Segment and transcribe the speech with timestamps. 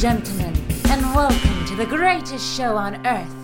[0.00, 0.54] gentlemen,
[0.90, 3.36] and welcome to the greatest show on earth.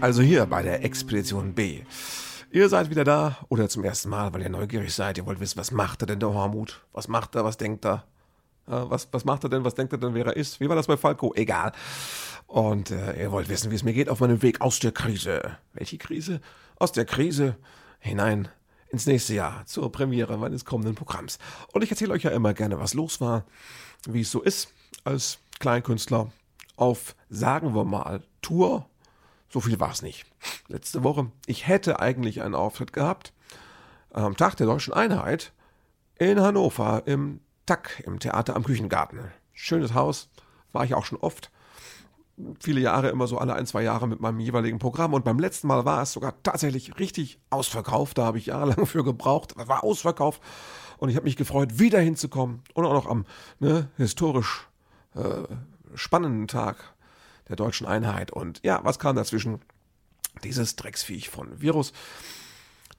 [0.00, 1.82] Also hier bei der Expedition B.
[2.52, 5.18] Ihr seid wieder da oder zum ersten Mal, weil ihr neugierig seid.
[5.18, 6.80] Ihr wollt wissen, was macht er denn der Hormut?
[6.92, 7.44] Was macht er?
[7.44, 8.04] Was denkt er?
[8.66, 9.64] Was, was macht er denn?
[9.64, 10.60] Was denkt er denn, wer er ist?
[10.60, 11.34] Wie war das bei Falco?
[11.34, 11.72] Egal.
[12.46, 15.56] Und äh, ihr wollt wissen, wie es mir geht auf meinem Weg aus der Krise.
[15.72, 16.40] Welche Krise?
[16.76, 17.56] Aus der Krise
[17.98, 18.48] hinein
[18.90, 21.40] ins nächste Jahr zur Premiere meines kommenden Programms.
[21.72, 23.44] Und ich erzähle euch ja immer gerne, was los war,
[24.06, 24.68] wie es so ist
[25.06, 26.30] als Kleinkünstler
[26.76, 28.86] auf, sagen wir mal, Tour.
[29.48, 30.26] So viel war es nicht.
[30.68, 31.30] Letzte Woche.
[31.46, 33.32] Ich hätte eigentlich einen Auftritt gehabt
[34.10, 35.52] am Tag der Deutschen Einheit
[36.18, 39.20] in Hannover im TAC, im Theater am Küchengarten.
[39.52, 40.28] Schönes Haus,
[40.72, 41.50] war ich auch schon oft
[42.60, 45.14] viele Jahre immer so alle ein, zwei Jahre mit meinem jeweiligen Programm.
[45.14, 48.18] Und beim letzten Mal war es sogar tatsächlich richtig ausverkauft.
[48.18, 49.54] Da habe ich jahrelang für gebraucht.
[49.56, 50.42] War ausverkauft.
[50.98, 52.62] Und ich habe mich gefreut, wieder hinzukommen.
[52.74, 53.24] Und auch noch am
[53.58, 54.65] ne, historisch
[55.16, 55.46] äh,
[55.94, 56.94] spannenden Tag
[57.48, 58.30] der deutschen Einheit.
[58.30, 59.60] Und ja, was kam dazwischen?
[60.44, 61.92] Dieses Drecksviech von Virus.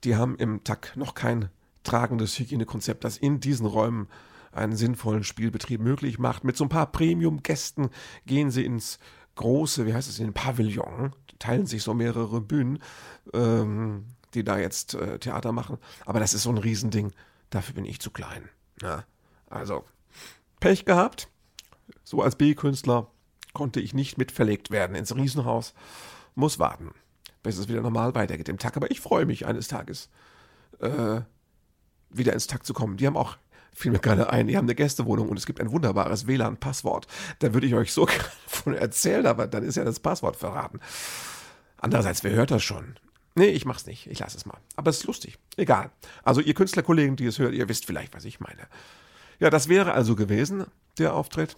[0.04, 1.50] Die haben im TAC noch kein
[1.84, 4.08] tragendes Hygienekonzept, das in diesen Räumen
[4.52, 6.44] einen sinnvollen Spielbetrieb möglich macht.
[6.44, 7.90] Mit so ein paar Premium-Gästen
[8.26, 9.00] gehen sie ins
[9.36, 12.80] große, wie heißt es, in den Pavillon, teilen sich so mehrere Bühnen,
[13.34, 15.78] ähm, die da jetzt äh, Theater machen.
[16.06, 17.12] Aber das ist so ein Riesending,
[17.50, 18.50] dafür bin ich zu klein.
[18.82, 19.06] Ja,
[19.50, 19.86] also,
[20.60, 21.30] Pech gehabt.
[22.08, 23.12] So als B-Künstler
[23.52, 25.74] konnte ich nicht mitverlegt werden ins Riesenhaus.
[26.36, 26.92] Muss warten,
[27.44, 28.78] bis es wieder normal weitergeht im Tag.
[28.78, 30.08] Aber ich freue mich eines Tages
[30.80, 31.20] äh,
[32.10, 32.96] wieder ins Takt zu kommen.
[32.96, 33.36] Die haben auch
[33.74, 37.08] fiel mir gerade ein, ihr habt eine Gästewohnung und es gibt ein wunderbares WLAN-Passwort.
[37.40, 38.08] Da würde ich euch so
[38.48, 40.80] von erzählen, aber dann ist ja das Passwort verraten.
[41.76, 42.96] Andererseits, wer hört das schon?
[43.36, 44.08] Nee, ich mach's nicht.
[44.08, 44.60] Ich lasse es mal.
[44.78, 45.40] Aber es ist lustig.
[45.58, 45.92] Egal.
[46.24, 48.66] Also, ihr Künstlerkollegen, die es hört, ihr wisst vielleicht, was ich meine.
[49.40, 50.68] Ja, das wäre also gewesen,
[50.98, 51.58] der Auftritt.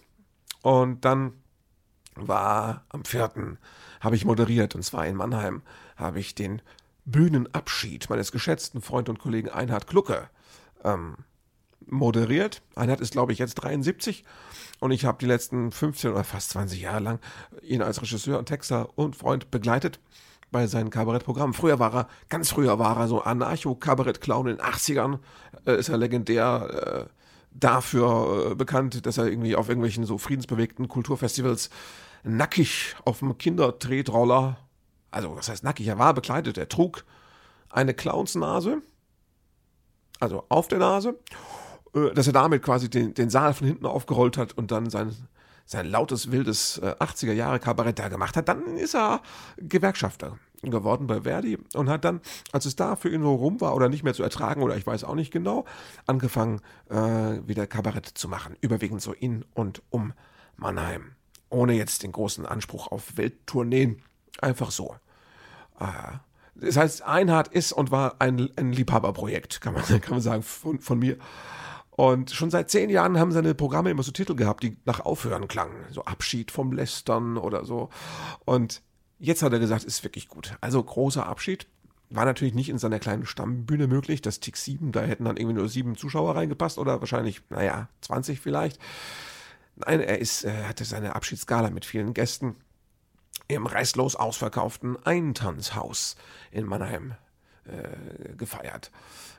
[0.62, 1.32] Und dann
[2.14, 3.58] war am vierten,
[4.00, 5.62] habe ich moderiert, und zwar in Mannheim,
[5.96, 6.62] habe ich den
[7.04, 10.28] Bühnenabschied meines geschätzten Freund und Kollegen Einhard Klucke
[10.84, 11.16] ähm,
[11.86, 12.62] moderiert.
[12.74, 14.24] Einhard ist, glaube ich, jetzt 73
[14.80, 17.18] und ich habe die letzten 15 oder fast 20 Jahre lang
[17.62, 20.00] ihn als Regisseur und Texter und Freund begleitet
[20.50, 21.54] bei seinen Kabarettprogrammen.
[21.54, 25.18] Früher war er, ganz früher war er so Anarcho-Kabarett-Clown in den 80ern,
[25.64, 27.19] äh, ist er legendär äh,
[27.50, 31.70] dafür äh, bekannt, dass er irgendwie auf irgendwelchen so friedensbewegten Kulturfestivals
[32.22, 34.58] nackig auf dem Kindertretroller,
[35.10, 37.04] also was heißt nackig, er war bekleidet, er trug
[37.70, 38.82] eine Clownsnase,
[40.20, 41.18] also auf der Nase
[41.94, 45.14] äh, dass er damit quasi den, den Saal von hinten aufgerollt hat und dann sein,
[45.66, 49.22] sein lautes, wildes äh, 80er Jahre Kabarett da gemacht hat, dann ist er
[49.56, 52.20] Gewerkschafter geworden bei Verdi und hat dann,
[52.52, 54.86] als es da für ihn so rum war oder nicht mehr zu ertragen oder ich
[54.86, 55.64] weiß auch nicht genau,
[56.06, 56.60] angefangen
[56.90, 56.96] äh,
[57.46, 60.12] wieder Kabarett zu machen, überwiegend so in und um
[60.56, 61.12] Mannheim,
[61.48, 64.02] ohne jetzt den großen Anspruch auf Welttourneen,
[64.42, 64.96] einfach so.
[65.78, 66.18] Äh,
[66.54, 70.78] das heißt, Einhard ist und war ein, ein Liebhaberprojekt, kann man, kann man sagen, von,
[70.80, 71.16] von mir.
[71.90, 75.48] Und schon seit zehn Jahren haben seine Programme immer so Titel gehabt, die nach Aufhören
[75.48, 75.84] klangen.
[75.90, 77.90] So Abschied vom Lästern oder so.
[78.44, 78.82] Und
[79.20, 80.56] jetzt hat er gesagt, ist wirklich gut.
[80.60, 81.66] Also großer Abschied.
[82.12, 84.20] War natürlich nicht in seiner kleinen Stammbühne möglich.
[84.20, 88.40] Das Tick 7, da hätten dann irgendwie nur sieben Zuschauer reingepasst oder wahrscheinlich, naja, 20
[88.40, 88.80] vielleicht.
[89.76, 92.56] Nein, er ist, er hatte seine Abschiedsgala mit vielen Gästen
[93.46, 96.16] im restlos ausverkauften Eintanzhaus
[96.50, 97.14] in Mannheim
[97.70, 98.90] äh, gefeiert.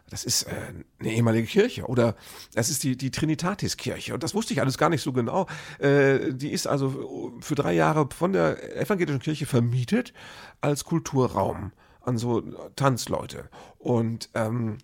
[0.09, 0.52] Das ist äh,
[1.00, 2.16] eine ehemalige Kirche oder
[2.53, 4.14] das ist die, die Trinitatis-Kirche.
[4.14, 5.47] Und das wusste ich alles gar nicht so genau.
[5.80, 10.14] Äh, die ist also für drei Jahre von der evangelischen Kirche vermietet
[10.59, 11.72] als Kulturraum
[12.02, 12.41] an so
[12.75, 13.50] Tanzleute.
[13.78, 14.80] Und ähm,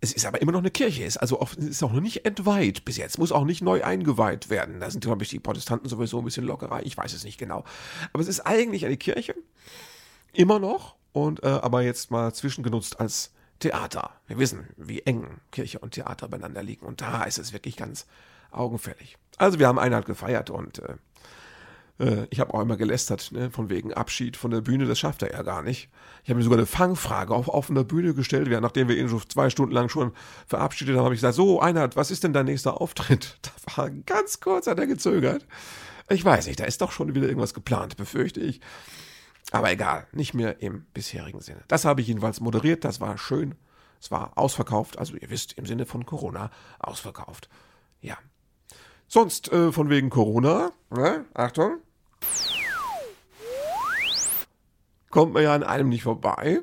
[0.00, 2.84] es ist aber immer noch eine Kirche, ist also auch, ist auch noch nicht entweiht
[2.84, 4.78] bis jetzt, muss auch nicht neu eingeweiht werden.
[4.78, 7.64] Da sind, glaube ich, die Protestanten sowieso ein bisschen lockerer, ich weiß es nicht genau.
[8.12, 9.34] Aber es ist eigentlich eine Kirche,
[10.32, 14.10] immer noch, und äh, aber jetzt mal zwischengenutzt als Theater.
[14.26, 16.84] Wir wissen, wie eng Kirche und Theater beieinander liegen.
[16.84, 18.06] Und da ist es wirklich ganz
[18.50, 19.16] augenfällig.
[19.38, 20.96] Also wir haben Einheit gefeiert und äh,
[22.00, 25.22] äh, ich habe auch immer gelästert, ne, von wegen Abschied von der Bühne, das schafft
[25.22, 25.88] er ja gar nicht.
[26.22, 29.48] Ich habe mir sogar eine Fangfrage auf offener Bühne gestellt, nachdem wir ihn schon zwei
[29.48, 30.12] Stunden lang schon
[30.46, 33.38] verabschiedet haben, habe ich gesagt, so Einheit, was ist denn dein nächster Auftritt?
[33.66, 35.46] Da war ganz kurz, hat er gezögert.
[36.10, 38.60] Ich weiß nicht, da ist doch schon wieder irgendwas geplant, befürchte ich.
[39.52, 41.62] Aber egal, nicht mehr im bisherigen Sinne.
[41.68, 43.54] Das habe ich jedenfalls moderiert, das war schön.
[44.00, 47.48] Es war ausverkauft, also ihr wisst, im Sinne von Corona ausverkauft.
[48.00, 48.18] Ja.
[49.08, 51.24] Sonst äh, von wegen Corona, ne?
[51.32, 51.78] Achtung.
[55.10, 56.60] Kommt man ja an einem nicht vorbei.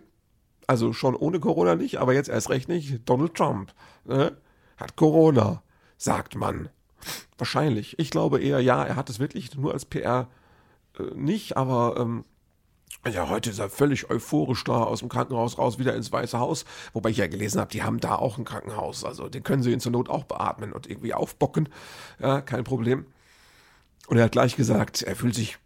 [0.67, 3.07] Also schon ohne Corona nicht, aber jetzt erst recht nicht.
[3.09, 3.73] Donald Trump
[4.05, 4.37] ne?
[4.77, 5.63] hat Corona,
[5.97, 6.69] sagt man.
[7.37, 7.97] Wahrscheinlich.
[7.99, 10.29] Ich glaube eher, ja, er hat es wirklich nur als PR
[10.99, 12.25] äh, nicht, aber ähm,
[13.09, 16.65] ja, heute ist er völlig euphorisch da aus dem Krankenhaus raus, wieder ins Weiße Haus.
[16.93, 19.03] Wobei ich ja gelesen habe, die haben da auch ein Krankenhaus.
[19.03, 21.69] Also den können sie ihn zur Not auch beatmen und irgendwie aufbocken.
[22.19, 23.05] Ja, kein Problem.
[24.07, 25.57] Und er hat gleich gesagt, er fühlt sich,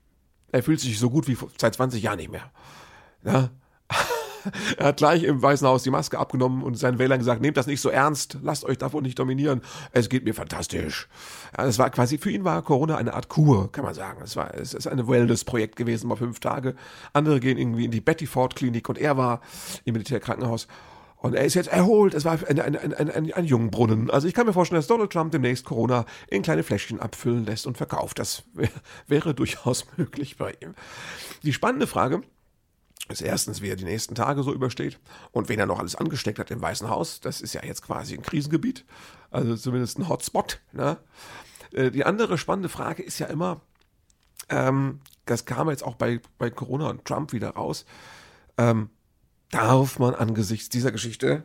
[0.52, 2.52] er fühlt sich so gut wie seit 20 Jahren nicht mehr.
[3.24, 3.50] Ja,
[4.78, 7.68] er hat gleich im Weißen Haus die Maske abgenommen und seinen Wählern gesagt, nehmt das
[7.68, 9.62] nicht so ernst, lasst euch davon nicht dominieren.
[9.92, 11.08] Es geht mir fantastisch.
[11.58, 14.22] Ja, das war quasi, für ihn war Corona eine Art Kur, kann man sagen.
[14.24, 16.76] Es war, es ist ein Wellness-Projekt gewesen, mal fünf Tage.
[17.14, 19.42] Andere gehen irgendwie in die Betty Ford Klinik und er war
[19.86, 20.68] im Militärkrankenhaus.
[21.20, 22.14] Und er ist jetzt erholt.
[22.14, 24.12] Es war ein, ein, ein, ein, ein, Jungbrunnen.
[24.12, 27.66] Also ich kann mir vorstellen, dass Donald Trump demnächst Corona in kleine Fläschchen abfüllen lässt
[27.66, 28.20] und verkauft.
[28.20, 28.70] Das wär,
[29.08, 30.76] wäre durchaus möglich bei ihm.
[31.42, 32.22] Die spannende Frage,
[33.10, 35.00] ist erstens, wie er die nächsten Tage so übersteht
[35.32, 37.20] und wen er noch alles angesteckt hat im Weißen Haus.
[37.22, 38.86] Das ist ja jetzt quasi ein Krisengebiet,
[39.32, 40.60] also zumindest ein Hotspot.
[40.72, 40.98] Ne?
[41.72, 43.62] Äh, die andere spannende Frage ist ja immer,
[44.50, 47.86] ähm, das kam jetzt auch bei, bei Corona und Trump wieder raus,
[48.58, 48.90] ähm,
[49.52, 51.44] darf man angesichts dieser Geschichte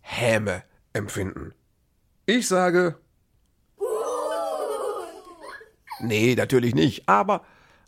[0.00, 0.62] Häme
[0.92, 1.52] empfinden?
[2.26, 2.96] Ich sage,
[6.00, 7.44] nee, natürlich nicht, aber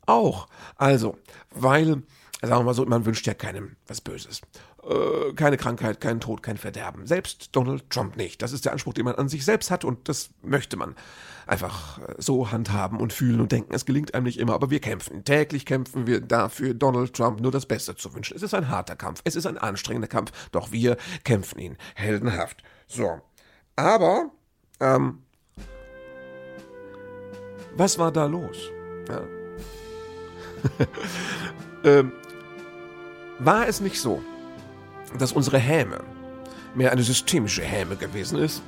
[0.06, 0.49] auch.
[0.77, 1.19] Also,
[1.51, 2.03] weil
[2.40, 4.40] sagen wir mal so, man wünscht ja keinem was Böses.
[4.82, 7.06] Äh, keine Krankheit, keinen Tod, kein Verderben.
[7.06, 8.43] Selbst Donald Trump nicht.
[8.43, 10.94] Das ist der Anspruch, den man an sich selbst hat und das möchte man
[11.49, 13.75] einfach äh, so handhaben und fühlen und denken.
[13.75, 15.25] Es gelingt einem nicht immer, aber wir kämpfen.
[15.25, 18.37] Täglich kämpfen wir dafür, Donald Trump nur das Beste zu wünschen.
[18.37, 22.62] Es ist ein harter Kampf, es ist ein anstrengender Kampf, doch wir kämpfen ihn heldenhaft.
[22.87, 23.20] So.
[23.75, 24.31] Aber,
[24.81, 25.23] ähm,
[27.75, 28.70] was war da los?
[29.08, 29.23] Ja.
[31.84, 32.12] ähm,
[33.38, 34.23] war es nicht so,
[35.19, 36.00] dass unsere Häme
[36.75, 38.62] mehr eine systemische Häme gewesen ist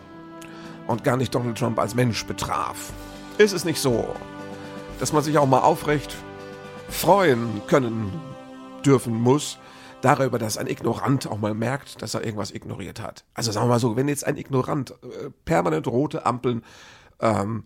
[0.87, 2.93] und gar nicht Donald Trump als Mensch betraf?
[3.39, 4.15] Ist es nicht so,
[4.99, 6.17] dass man sich auch mal aufrecht
[6.89, 8.13] freuen können
[8.85, 9.59] dürfen muss
[10.03, 13.25] darüber, dass ein Ignorant auch mal merkt, dass er irgendwas ignoriert hat?
[13.35, 16.63] Also sagen wir mal so, wenn jetzt ein Ignorant äh, permanent rote Ampeln
[17.21, 17.65] ähm,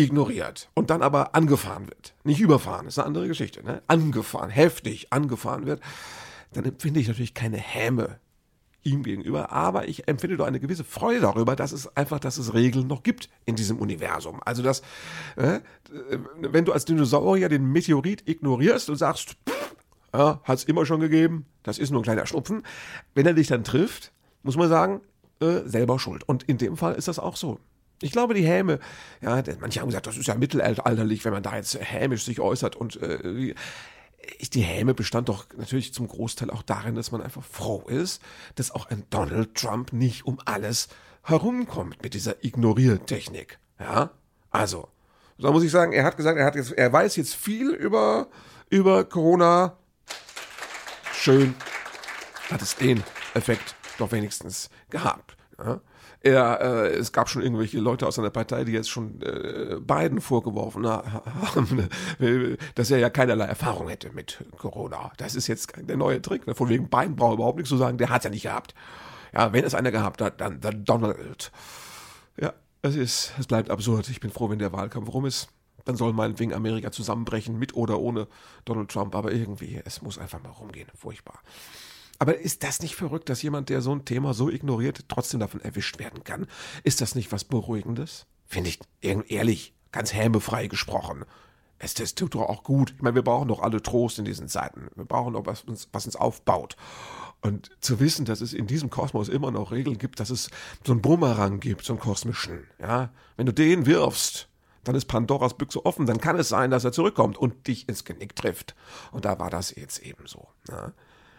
[0.00, 3.82] ignoriert und dann aber angefahren wird, nicht überfahren, ist eine andere Geschichte, ne?
[3.86, 5.80] angefahren, heftig angefahren wird,
[6.52, 8.18] dann empfinde ich natürlich keine Häme
[8.82, 12.54] ihm gegenüber, aber ich empfinde doch eine gewisse Freude darüber, dass es einfach, dass es
[12.54, 14.40] Regeln noch gibt in diesem Universum.
[14.44, 14.80] Also dass,
[15.36, 15.60] äh,
[16.40, 19.36] wenn du als Dinosaurier den Meteorit ignorierst und sagst,
[20.14, 22.62] ja, hat es immer schon gegeben, das ist nur ein kleiner Schnupfen,
[23.14, 24.12] wenn er dich dann trifft,
[24.42, 25.02] muss man sagen,
[25.40, 26.26] äh, selber schuld.
[26.26, 27.60] Und in dem Fall ist das auch so.
[28.02, 28.78] Ich glaube, die Häme,
[29.20, 32.76] ja, manche haben gesagt, das ist ja mittelalterlich, wenn man da jetzt hämisch sich äußert
[32.76, 33.54] und äh,
[34.52, 38.22] die Häme bestand doch natürlich zum Großteil auch darin, dass man einfach froh ist,
[38.54, 40.88] dass auch ein Donald Trump nicht um alles
[41.22, 43.58] herumkommt mit dieser Ignoriertechnik.
[43.78, 44.10] Ja,
[44.50, 44.88] also,
[45.38, 48.28] da muss ich sagen, er hat gesagt, er hat jetzt, er weiß jetzt viel über,
[48.68, 49.76] über Corona.
[51.12, 51.54] Schön,
[52.50, 53.02] hat es den
[53.34, 55.36] Effekt doch wenigstens gehabt.
[55.58, 55.80] Ja?
[56.22, 60.20] Er, äh, es gab schon irgendwelche Leute aus seiner Partei, die jetzt schon äh, Biden
[60.20, 61.88] vorgeworfen haben,
[62.74, 65.12] dass er ja keinerlei Erfahrung hätte mit Corona.
[65.16, 66.46] Das ist jetzt der neue Trick.
[66.46, 66.54] Ne?
[66.54, 68.74] Von wegen Biden braucht überhaupt nichts zu sagen, der hat es ja nicht gehabt.
[69.32, 71.52] Ja, wenn es einer gehabt hat, dann der Donald.
[72.38, 74.08] Ja, es ist, es bleibt absurd.
[74.10, 75.48] Ich bin froh, wenn der Wahlkampf rum ist.
[75.86, 78.28] Dann soll meinetwegen Amerika zusammenbrechen, mit oder ohne
[78.66, 79.14] Donald Trump.
[79.14, 80.88] Aber irgendwie, es muss einfach mal rumgehen.
[80.94, 81.40] Furchtbar.
[82.20, 85.62] Aber ist das nicht verrückt, dass jemand, der so ein Thema so ignoriert, trotzdem davon
[85.62, 86.46] erwischt werden kann?
[86.84, 88.26] Ist das nicht was Beruhigendes?
[88.46, 91.24] Finde ich ehrlich, ganz hämefrei gesprochen.
[91.78, 92.92] Es das tut doch auch gut.
[92.94, 94.88] Ich meine, wir brauchen doch alle Trost in diesen Zeiten.
[94.96, 96.76] Wir brauchen doch was uns, was uns aufbaut.
[97.40, 100.50] Und zu wissen, dass es in diesem Kosmos immer noch Regeln gibt, dass es
[100.84, 103.08] so einen Bumerang gibt, so einen kosmischen, ja.
[103.38, 104.50] Wenn du den wirfst,
[104.84, 108.04] dann ist Pandoras Büchse offen, dann kann es sein, dass er zurückkommt und dich ins
[108.04, 108.74] Genick trifft.
[109.10, 110.48] Und da war das jetzt eben so.
[110.68, 110.92] Ja?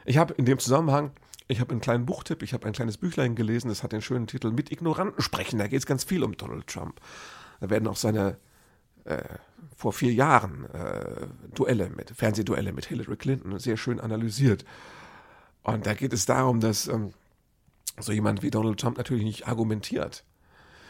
[0.06, 1.12] Ich habe in dem Zusammenhang,
[1.48, 4.28] ich habe einen kleinen Buchtipp, ich habe ein kleines Büchlein gelesen, das hat den schönen
[4.28, 5.60] Titel Mit Ignoranten sprechen.
[5.60, 7.00] Da geht es ganz viel um Donald Trump.
[7.60, 8.38] Da werden auch seine
[9.04, 9.24] äh,
[9.76, 14.66] vor vier Jahren äh, Duelle mit, Fernsehduelle mit Hillary Clinton sehr schön analysiert.
[15.64, 17.14] Und da geht es darum, dass ähm,
[18.00, 20.24] so jemand wie Donald Trump natürlich nicht argumentiert.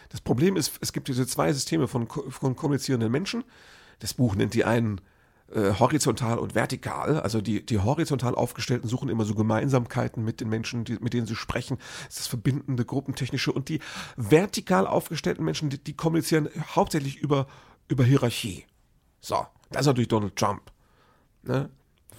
[0.09, 3.43] Das Problem ist, es gibt diese zwei Systeme von, von kommunizierenden Menschen.
[3.99, 4.99] Das Buch nennt die einen
[5.53, 7.19] äh, horizontal und vertikal.
[7.19, 11.27] Also die, die horizontal aufgestellten suchen immer so Gemeinsamkeiten mit den Menschen, die, mit denen
[11.27, 11.77] sie sprechen.
[12.05, 13.51] Das ist das verbindende, gruppentechnische.
[13.51, 13.79] Und die
[14.15, 17.47] vertikal aufgestellten Menschen, die, die kommunizieren hauptsächlich über,
[17.87, 18.65] über Hierarchie.
[19.19, 20.71] So, das ist natürlich Donald Trump.
[21.43, 21.69] Ne?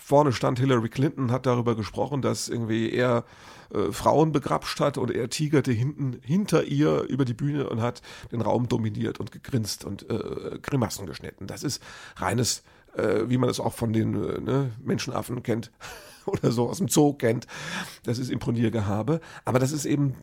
[0.02, 3.24] vorne stand Hillary Clinton, hat darüber gesprochen, dass irgendwie er
[3.72, 8.02] äh, Frauen begrapscht hat und er tigerte hinten hinter ihr über die Bühne und hat
[8.32, 11.46] den Raum dominiert und gegrinst und äh, Grimassen geschnitten.
[11.46, 11.82] Das ist
[12.16, 12.64] reines,
[12.96, 15.70] äh, wie man es auch von den äh, ne, Menschenaffen kennt
[16.26, 17.46] oder so aus dem Zoo kennt.
[18.04, 19.20] Das ist Imponiergehabe.
[19.44, 20.14] Aber das ist eben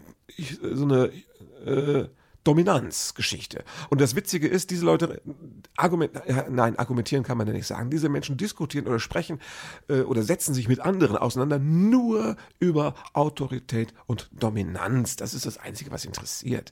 [0.62, 1.12] so eine
[1.66, 2.08] äh,
[2.44, 3.64] Dominanzgeschichte.
[3.90, 5.22] Und das Witzige ist, diese Leute
[5.76, 6.14] argument,
[6.50, 7.90] nein, argumentieren kann man ja nicht sagen.
[7.90, 9.40] Diese Menschen diskutieren oder sprechen
[9.90, 15.16] äh, oder setzen sich mit anderen auseinander nur über Autorität und Dominanz.
[15.16, 16.72] Das ist das Einzige, was interessiert.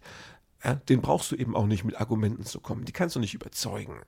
[0.64, 2.86] Ja, den brauchst du eben auch nicht mit Argumenten zu kommen.
[2.86, 4.02] Die kannst du nicht überzeugen.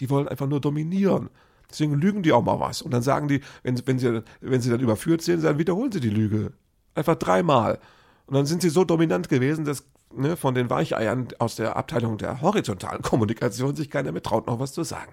[0.00, 1.30] Die wollen einfach nur dominieren.
[1.70, 2.82] Deswegen lügen die auch mal was.
[2.82, 6.00] Und dann sagen die, wenn, wenn, sie, wenn sie dann überführt sind, dann wiederholen sie
[6.00, 6.52] die Lüge.
[6.94, 7.78] Einfach dreimal.
[8.26, 12.18] Und dann sind sie so dominant gewesen, dass ne, von den Weicheiern aus der Abteilung
[12.18, 15.12] der horizontalen Kommunikation sich keiner mehr traut, noch was zu sagen.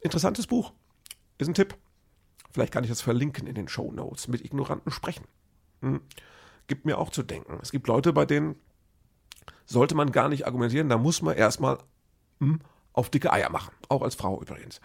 [0.00, 0.72] Interessantes Buch.
[1.38, 1.76] Ist ein Tipp.
[2.50, 4.28] Vielleicht kann ich das verlinken in den Show Notes.
[4.28, 5.24] Mit Ignoranten sprechen.
[5.80, 6.00] Hm.
[6.66, 7.58] Gibt mir auch zu denken.
[7.62, 8.56] Es gibt Leute, bei denen
[9.64, 10.88] sollte man gar nicht argumentieren.
[10.88, 11.78] Da muss man erstmal
[12.40, 12.60] hm,
[12.98, 13.72] auf dicke Eier machen.
[13.88, 14.80] Auch als Frau übrigens.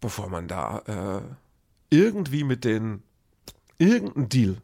[0.00, 3.02] Bevor man da äh, irgendwie mit den
[3.78, 4.56] irgendeinen Deal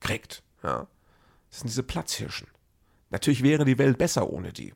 [0.00, 0.42] kriegt.
[0.62, 0.86] Ja.
[1.50, 2.48] Das sind diese Platzhirschen.
[3.10, 4.74] Natürlich wäre die Welt besser ohne die.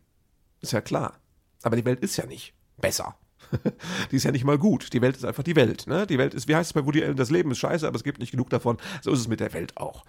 [0.61, 1.19] Ist ja klar.
[1.63, 3.17] Aber die Welt ist ja nicht besser.
[4.11, 4.93] die ist ja nicht mal gut.
[4.93, 5.87] Die Welt ist einfach die Welt.
[5.87, 6.07] Ne?
[6.07, 8.05] Die Welt ist, wie heißt es bei Woody Allen, das Leben ist scheiße, aber es
[8.05, 8.77] gibt nicht genug davon.
[9.03, 10.05] So ist es mit der Welt auch.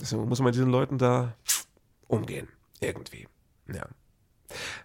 [0.00, 1.34] Deswegen muss man mit diesen Leuten da
[2.08, 2.48] umgehen.
[2.80, 3.28] Irgendwie.
[3.72, 3.86] Ja.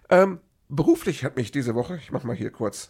[0.08, 0.40] Ähm,
[0.74, 2.88] beruflich hat mich diese Woche, ich mach mal hier kurz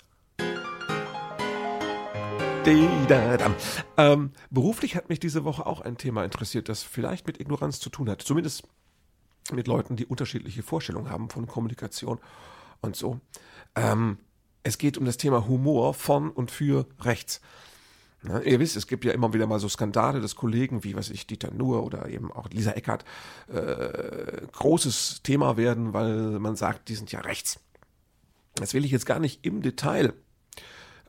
[3.97, 7.91] ähm, beruflich hat mich diese Woche auch ein Thema interessiert, das vielleicht mit Ignoranz zu
[7.91, 8.23] tun hat.
[8.23, 8.63] Zumindest
[9.53, 12.21] mit Leuten, die unterschiedliche Vorstellungen haben von Kommunikation
[12.81, 13.19] und so.
[13.75, 14.19] Ähm,
[14.63, 17.41] es geht um das Thema Humor von und für rechts.
[18.23, 21.11] Na, ihr wisst, es gibt ja immer wieder mal so Skandale, dass Kollegen wie, was
[21.11, 23.05] ich, Dieter Nuhr oder eben auch Lisa Eckert
[23.53, 27.59] äh, großes Thema werden, weil man sagt, die sind ja rechts.
[28.55, 30.13] Das will ich jetzt gar nicht im Detail,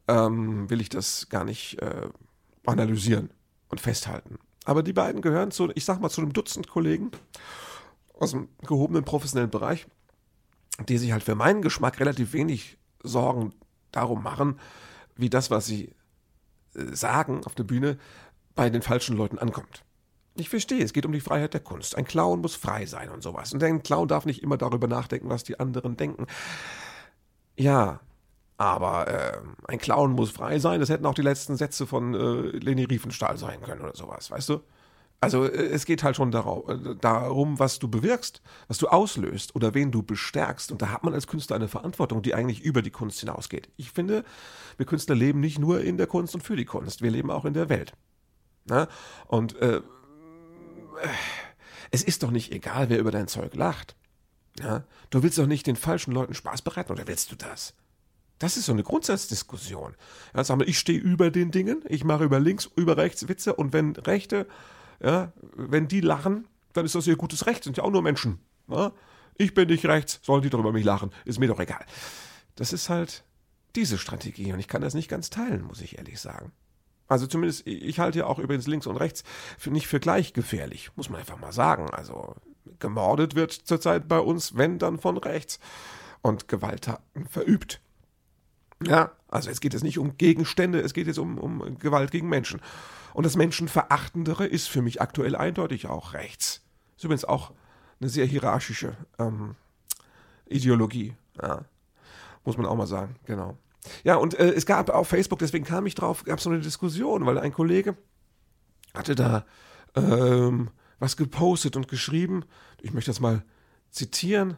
[0.08, 2.10] ähm, will ich das gar nicht äh,
[2.66, 3.30] analysieren
[3.70, 4.38] und festhalten.
[4.66, 7.12] Aber die beiden gehören zu, ich sag mal, zu einem Dutzend Kollegen
[8.14, 9.88] aus dem gehobenen professionellen Bereich,
[10.88, 13.54] die sich halt für meinen Geschmack relativ wenig Sorgen
[13.92, 14.60] darum machen,
[15.16, 15.94] wie das, was sie
[16.76, 17.98] äh, sagen auf der Bühne,
[18.56, 19.84] bei den falschen Leuten ankommt.
[20.36, 21.96] Ich verstehe, es geht um die Freiheit der Kunst.
[21.96, 23.54] Ein Clown muss frei sein und sowas.
[23.54, 26.26] Und ein Clown darf nicht immer darüber nachdenken, was die anderen denken.
[27.58, 28.00] Ja,
[28.58, 30.80] aber äh, ein Clown muss frei sein.
[30.80, 34.50] Das hätten auch die letzten Sätze von äh, Leni Riefenstahl sein können oder sowas, weißt
[34.50, 34.62] du?
[35.24, 39.74] Also äh, es geht halt schon äh, darum, was du bewirkst, was du auslöst oder
[39.74, 40.72] wen du bestärkst.
[40.72, 43.70] Und da hat man als Künstler eine Verantwortung, die eigentlich über die Kunst hinausgeht.
[43.78, 44.24] Ich finde,
[44.78, 47.46] wir Künstler leben nicht nur in der Kunst und für die Kunst, wir leben auch
[47.46, 47.94] in der Welt.
[48.66, 48.88] Na?
[49.28, 49.82] Und äh,
[51.92, 53.96] es ist doch nicht egal, wer über dein Zeug lacht.
[54.60, 54.84] Ja?
[55.10, 57.74] Du willst doch nicht den falschen Leuten Spaß bereiten, oder willst du das?
[58.40, 59.96] Das ist so eine Grundsatzdiskussion.
[60.36, 63.54] Ja, sag mal, ich stehe über den Dingen, ich mache über links, über rechts Witze
[63.56, 64.48] und wenn Rechte
[65.02, 68.40] ja, wenn die lachen, dann ist das ihr gutes Recht, sind ja auch nur Menschen.
[68.68, 68.94] Ja?
[69.36, 71.86] Ich bin nicht rechts, sollen die doch über mich lachen, ist mir doch egal.
[72.56, 73.24] Das ist halt
[73.76, 76.52] diese Strategie und ich kann das nicht ganz teilen, muss ich ehrlich sagen.
[77.08, 79.24] Also zumindest, ich halte ja auch übrigens links und rechts
[79.58, 81.90] für nicht für gleich gefährlich, muss man einfach mal sagen.
[81.90, 82.36] Also
[82.80, 85.60] gemordet wird zurzeit bei uns, wenn dann von rechts
[86.22, 87.82] und Gewalttaten verübt.
[88.86, 92.30] Ja, also es geht jetzt nicht um Gegenstände, es geht jetzt um, um Gewalt gegen
[92.30, 92.62] Menschen.
[93.14, 96.62] Und das Menschenverachtendere ist für mich aktuell eindeutig auch rechts.
[96.98, 97.52] Ist übrigens auch
[98.00, 99.56] eine sehr hierarchische ähm,
[100.48, 101.16] Ideologie.
[101.42, 101.66] Ja.
[102.44, 103.58] Muss man auch mal sagen, genau.
[104.04, 106.60] Ja, und äh, es gab auf Facebook, deswegen kam ich drauf, gab es so eine
[106.60, 107.96] Diskussion, weil ein Kollege
[108.94, 109.46] hatte da
[109.96, 110.70] ähm,
[111.00, 112.46] was gepostet und geschrieben.
[112.82, 113.44] Ich möchte das mal
[113.90, 114.58] zitieren.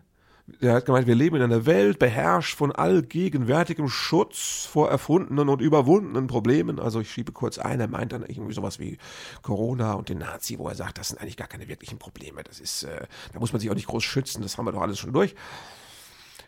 [0.62, 5.60] Er hat gemeint, wir leben in einer Welt beherrscht von allgegenwärtigem Schutz vor erfundenen und
[5.60, 6.80] überwundenen Problemen.
[6.80, 9.00] Also ich schiebe kurz ein, er meint dann irgendwie sowas wie
[9.42, 12.44] Corona und den Nazi, wo er sagt, das sind eigentlich gar keine wirklichen Probleme.
[12.44, 14.82] Das ist, äh, da muss man sich auch nicht groß schützen, das haben wir doch
[14.82, 15.34] alles schon durch.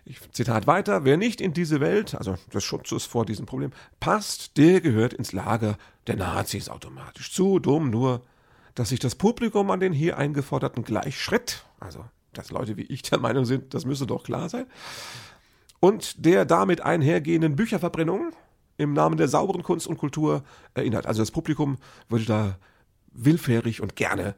[0.05, 4.57] Ich, Zitat weiter, wer nicht in diese Welt, also des Schutzes vor diesem Problem, passt,
[4.57, 7.33] der gehört ins Lager der Nazis automatisch.
[7.33, 8.21] Zu dumm nur,
[8.77, 13.17] dass sich das Publikum an den hier eingeforderten Gleichschritt, also dass Leute wie ich der
[13.17, 14.67] Meinung sind, das müsse doch klar sein.
[15.79, 18.33] Und der damit einhergehenden Bücherverbrennung
[18.77, 20.43] im Namen der sauberen Kunst und Kultur
[20.75, 21.07] erinnert.
[21.07, 22.59] Also das Publikum würde da
[23.11, 24.35] willfährig und gerne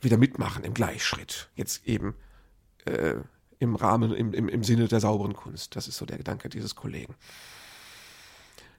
[0.00, 1.50] wieder mitmachen im Gleichschritt.
[1.54, 2.14] Jetzt eben
[2.86, 3.16] äh,
[3.58, 5.76] im Rahmen, im, im, im Sinne der sauberen Kunst.
[5.76, 7.14] Das ist so der Gedanke dieses Kollegen.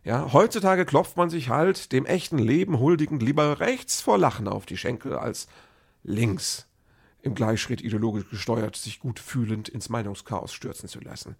[0.08, 4.66] Ja, heutzutage klopft man sich halt dem echten Leben huldigend lieber rechts vor Lachen auf
[4.66, 5.50] die Schenkel als
[6.02, 6.66] links
[7.22, 11.36] im Gleichschritt ideologisch gesteuert, sich gut fühlend ins Meinungschaos stürzen zu lassen.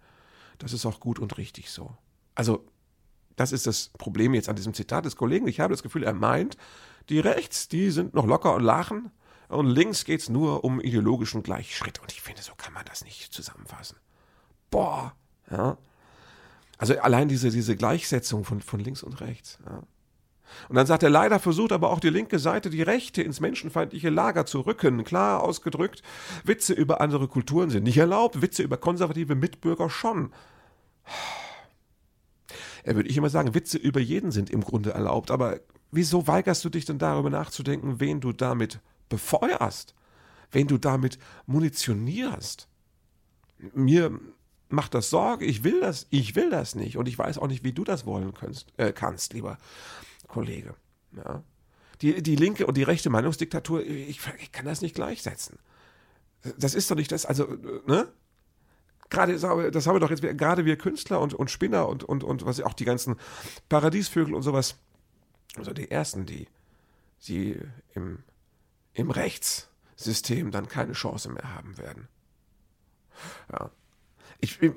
[0.58, 1.96] Das ist auch gut und richtig so.
[2.34, 2.62] Also,
[3.36, 5.48] das ist das Problem jetzt an diesem Zitat des Kollegen.
[5.48, 6.58] Ich habe das Gefühl, er meint,
[7.08, 9.10] die rechts, die sind noch locker und lachen
[9.48, 12.02] und links geht es nur um ideologischen Gleichschritt.
[12.02, 13.96] Und ich finde, so kann man das nicht zusammenfassen.
[14.70, 15.14] Boah,
[15.50, 15.78] ja.
[16.78, 19.58] Also allein diese, diese Gleichsetzung von, von links und rechts.
[19.66, 19.82] Ja.
[20.68, 24.10] Und dann sagt er, leider versucht aber auch die linke Seite, die Rechte ins menschenfeindliche
[24.10, 25.04] Lager zu rücken.
[25.04, 26.02] Klar ausgedrückt,
[26.44, 30.32] Witze über andere Kulturen sind nicht erlaubt, Witze über konservative Mitbürger schon.
[32.82, 36.64] Er würde ich immer sagen, Witze über jeden sind im Grunde erlaubt, aber wieso weigerst
[36.64, 39.94] du dich denn darüber nachzudenken, wen du damit befeuerst,
[40.50, 42.68] wen du damit munitionierst?
[43.74, 44.18] Mir
[44.68, 47.64] macht das Sorge, ich will das, ich will das nicht und ich weiß auch nicht,
[47.64, 49.58] wie du das wollen kannst, äh, kannst lieber
[50.26, 50.74] Kollege.
[51.16, 51.42] Ja.
[52.02, 55.58] Die, die linke und die rechte Meinungsdiktatur, ich, ich kann das nicht gleichsetzen.
[56.56, 57.46] Das ist doch nicht das, also,
[57.86, 58.08] ne?
[59.10, 59.32] Gerade,
[59.70, 62.60] das haben wir doch jetzt, gerade wir Künstler und, und Spinner und, und, und was
[62.60, 63.16] auch die ganzen
[63.70, 64.76] Paradiesvögel und sowas,
[65.56, 66.46] also die ersten, die,
[67.26, 67.58] die
[67.94, 68.22] im,
[68.92, 72.06] im Rechtssystem dann keine Chance mehr haben werden.
[73.50, 73.70] Ja.
[74.40, 74.72] Ich, ich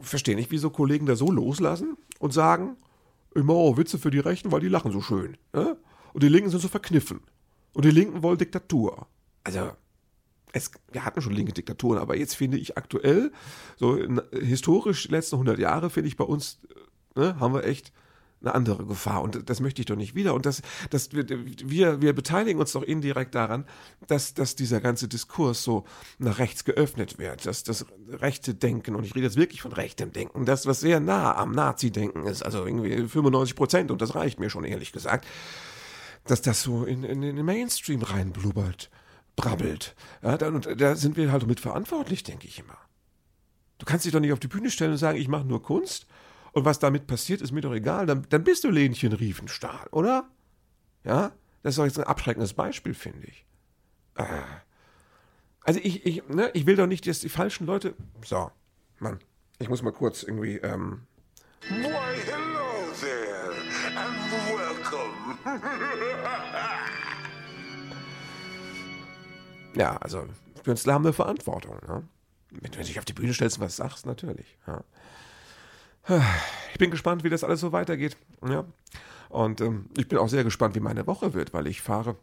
[0.00, 2.76] verstehe nicht, wieso Kollegen da so loslassen und sagen,
[3.34, 5.36] immer oh, Witze für die Rechten, weil die lachen so schön.
[5.52, 5.76] Ne?
[6.12, 7.20] Und die Linken sind so verkniffen.
[7.72, 9.06] Und die Linken wollen Diktatur.
[9.44, 9.72] Also,
[10.52, 13.32] es, wir hatten schon linke Diktaturen, aber jetzt finde ich aktuell,
[13.76, 16.60] so in, historisch letzten 100 Jahre, finde ich bei uns,
[17.14, 17.92] ne, haben wir echt
[18.42, 19.22] eine andere Gefahr.
[19.22, 20.34] Und das möchte ich doch nicht wieder.
[20.34, 23.66] Und das, das, wir, wir beteiligen uns doch indirekt daran,
[24.06, 25.84] dass, dass dieser ganze Diskurs so
[26.18, 27.46] nach rechts geöffnet wird.
[27.46, 31.00] Dass das rechte Denken, und ich rede jetzt wirklich von rechtem Denken, das, was sehr
[31.00, 35.26] nah am Nazi-Denken ist, also irgendwie 95 Prozent, und das reicht mir schon ehrlich gesagt,
[36.24, 38.90] dass das so in, in, in den Mainstream reinblubbert,
[39.36, 39.94] brabbelt.
[40.22, 42.78] Ja, da, und da sind wir halt mit verantwortlich, denke ich immer.
[43.78, 46.06] Du kannst dich doch nicht auf die Bühne stellen und sagen, ich mache nur Kunst
[46.52, 48.06] und was damit passiert, ist mir doch egal.
[48.06, 50.28] Dann, dann bist du Lenchen Riefenstahl, oder?
[51.04, 51.32] Ja?
[51.62, 53.46] Das ist doch jetzt ein abschreckendes Beispiel, finde ich.
[54.16, 54.24] Äh.
[55.62, 57.94] Also ich, ich, ne, ich will doch nicht, dass die falschen Leute.
[58.24, 58.50] So,
[58.98, 59.20] Mann,
[59.58, 60.56] ich muss mal kurz irgendwie.
[60.56, 61.02] Ähm
[61.68, 61.90] Why,
[62.24, 63.52] hello there
[63.96, 65.36] and welcome.
[69.76, 70.26] ja, also
[70.64, 71.78] Künstler haben eine Verantwortung.
[71.86, 72.08] Ne?
[72.50, 74.56] Wenn du dich auf die Bühne stellst und was sagst, natürlich.
[74.66, 74.82] Ja.
[76.72, 78.16] Ich bin gespannt, wie das alles so weitergeht.
[78.46, 78.64] Ja.
[79.28, 82.16] Und ähm, ich bin auch sehr gespannt, wie meine Woche wird, weil ich fahre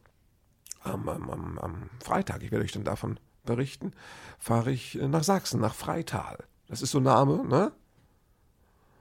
[0.83, 3.93] am, am, am Freitag, ich werde euch dann davon berichten,
[4.39, 6.37] fahre ich nach Sachsen, nach Freital.
[6.67, 7.71] Das ist so ein Name, ne?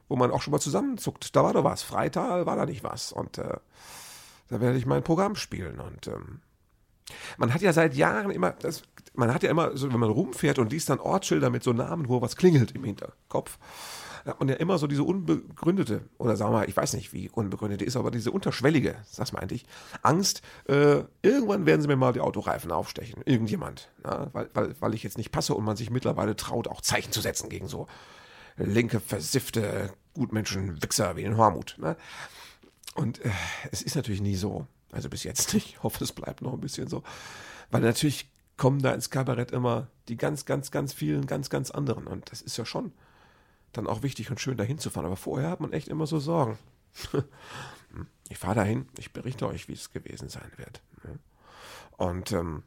[0.08, 1.34] Wo man auch schon mal zusammenzuckt.
[1.34, 1.82] Da war doch was.
[1.82, 3.10] Freital war da nicht was.
[3.10, 3.56] Und äh,
[4.48, 5.80] da werde ich mein Programm spielen.
[5.80, 6.40] Und ähm,
[7.38, 8.82] man hat ja seit Jahren immer, das,
[9.14, 12.08] man hat ja immer, so, wenn man rumfährt und liest dann Ortsschilder mit so Namen,
[12.08, 13.58] wo was klingelt im Hinterkopf
[14.26, 17.30] hat man ja immer so diese unbegründete, oder sagen wir mal, ich weiß nicht, wie
[17.30, 19.66] unbegründete ist, aber diese unterschwellige, sag's mal eigentlich,
[20.02, 23.22] Angst, äh, irgendwann werden sie mir mal die Autoreifen aufstechen.
[23.24, 23.90] Irgendjemand.
[24.04, 27.12] Ja, weil, weil, weil ich jetzt nicht passe und man sich mittlerweile traut, auch Zeichen
[27.12, 27.86] zu setzen gegen so
[28.56, 31.76] linke, versiffte Gutmenschen, Wichser wie den Hormut.
[31.78, 31.96] Ne?
[32.94, 33.30] Und äh,
[33.70, 34.66] es ist natürlich nie so.
[34.92, 35.66] Also bis jetzt nicht.
[35.68, 37.02] Ich hoffe, es bleibt noch ein bisschen so.
[37.70, 42.06] Weil natürlich kommen da ins Kabarett immer die ganz, ganz, ganz vielen, ganz, ganz anderen.
[42.06, 42.92] Und das ist ja schon
[43.76, 45.06] dann auch wichtig und schön dahin zu fahren.
[45.06, 46.58] Aber vorher hat man echt immer so Sorgen.
[48.28, 50.82] ich fahre dahin, ich berichte euch, wie es gewesen sein wird.
[51.96, 52.62] Und ähm,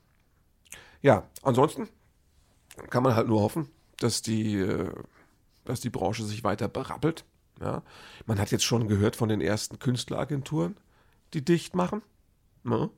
[1.02, 1.88] ja, ansonsten
[2.90, 4.92] kann man halt nur hoffen, dass die, äh,
[5.66, 7.26] dass die Branche sich weiter berappelt.
[7.60, 7.84] Ja.
[8.26, 10.78] Man hat jetzt schon gehört von den ersten Künstleragenturen,
[11.34, 12.02] die dicht machen.
[12.64, 12.90] Ne?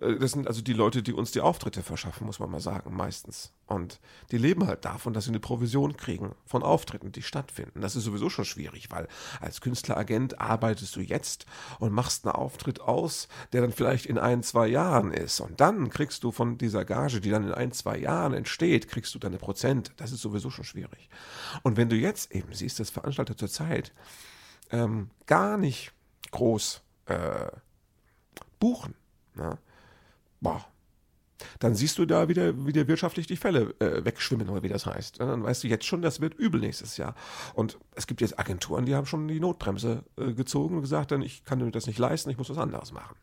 [0.00, 2.94] Äh, das sind also die Leute, die uns die Auftritte verschaffen, muss man mal sagen,
[2.94, 3.52] meistens.
[3.66, 7.80] Und die leben halt davon, dass sie eine Provision kriegen von Auftritten, die stattfinden.
[7.80, 9.08] Das ist sowieso schon schwierig, weil
[9.40, 11.46] als Künstleragent arbeitest du jetzt
[11.78, 15.40] und machst einen Auftritt aus, der dann vielleicht in ein, zwei Jahren ist.
[15.40, 19.14] Und dann kriegst du von dieser Gage, die dann in ein, zwei Jahren entsteht, kriegst
[19.14, 19.92] du deine Prozent.
[19.96, 21.08] Das ist sowieso schon schwierig.
[21.62, 23.92] Und wenn du jetzt eben siehst, dass Veranstalter zurzeit
[24.70, 25.92] ähm, gar nicht
[26.30, 27.50] groß äh,
[28.58, 28.94] buchen,
[29.34, 29.58] ne?
[30.40, 30.64] Boah,
[31.58, 35.20] dann siehst du da wieder, wieder wirtschaftlich die Fälle äh, wegschwimmen, oder wie das heißt.
[35.20, 37.14] Dann weißt du jetzt schon, das wird übel nächstes Jahr.
[37.54, 41.22] Und es gibt jetzt Agenturen, die haben schon die Notbremse äh, gezogen und gesagt, dann
[41.22, 43.16] ich kann mir das nicht leisten, ich muss was anderes machen.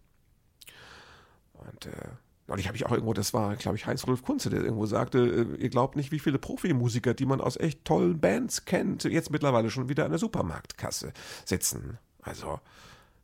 [1.53, 2.09] Und äh,
[2.47, 5.61] neulich habe ich auch irgendwo, das war, glaube ich, Heinz-Rolf Kunze, der irgendwo sagte, äh,
[5.61, 9.69] ihr glaubt nicht, wie viele Profimusiker, die man aus echt tollen Bands kennt, jetzt mittlerweile
[9.69, 11.11] schon wieder an der Supermarktkasse
[11.43, 12.59] sitzen Also,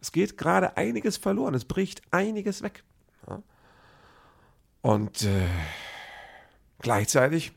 [0.01, 2.83] es geht gerade einiges verloren, es bricht einiges weg.
[4.81, 5.47] Und äh,
[6.79, 7.51] gleichzeitig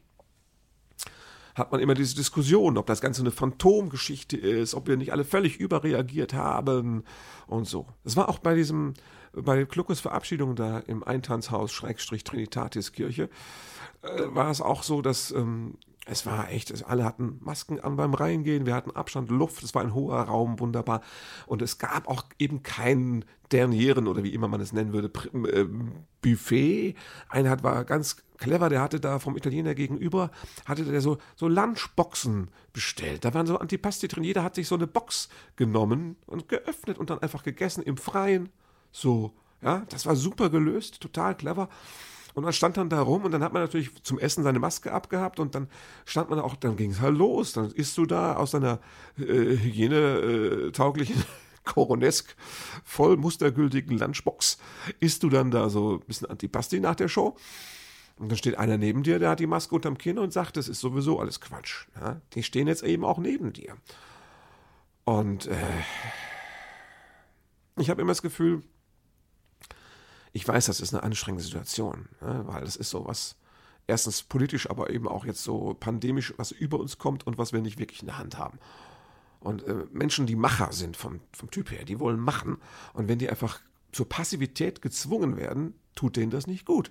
[1.54, 5.24] hat man immer diese Diskussion, ob das Ganze eine Phantomgeschichte ist, ob wir nicht alle
[5.24, 7.04] völlig überreagiert haben
[7.46, 7.86] und so.
[8.02, 8.94] Das war auch bei diesem,
[9.32, 13.30] bei Kluckes Verabschiedung da im Eintanzhaus Schrägstrich Trinitatis Kirche,
[14.02, 17.96] äh, war es auch so, dass ähm, es war echt, es, alle hatten Masken an
[17.96, 21.00] beim Reingehen, wir hatten Abstand, Luft, es war ein hoher Raum, wunderbar.
[21.46, 25.10] Und es gab auch eben kein Dernieren oder wie immer man es nennen würde,
[25.48, 25.66] äh,
[26.20, 26.94] Buffet.
[27.28, 30.30] Einer hat, war ganz clever, der hatte da vom Italiener gegenüber,
[30.66, 33.24] hatte der so, so Lunchboxen bestellt.
[33.24, 37.10] Da waren so Antipasti drin, jeder hat sich so eine Box genommen und geöffnet und
[37.10, 38.50] dann einfach gegessen im Freien.
[38.92, 41.68] So, ja, das war super gelöst, total clever.
[42.34, 44.92] Und man stand dann da rum und dann hat man natürlich zum Essen seine Maske
[44.92, 45.68] abgehabt und dann
[46.04, 47.52] stand man auch, dann ging es halt los.
[47.52, 48.80] Dann isst du da aus deiner
[49.16, 51.22] äh, hygienetauglichen
[51.64, 52.34] Koronesk
[52.84, 54.58] voll mustergültigen Lunchbox,
[55.00, 57.36] isst du dann da so ein bisschen Antipasti nach der Show.
[58.16, 60.68] Und dann steht einer neben dir, der hat die Maske unterm Kinn und sagt, das
[60.68, 61.86] ist sowieso alles Quatsch.
[62.00, 62.20] Ja?
[62.34, 63.76] Die stehen jetzt eben auch neben dir.
[65.04, 65.56] Und äh,
[67.76, 68.62] ich habe immer das Gefühl,
[70.34, 73.36] ich weiß, das ist eine anstrengende Situation, ne, weil das ist so was,
[73.86, 77.60] erstens politisch, aber eben auch jetzt so pandemisch, was über uns kommt und was wir
[77.60, 78.58] nicht wirklich in der Hand haben.
[79.38, 82.58] Und äh, Menschen, die Macher sind vom, vom Typ her, die wollen machen.
[82.94, 83.60] Und wenn die einfach
[83.92, 86.90] zur Passivität gezwungen werden, tut denen das nicht gut.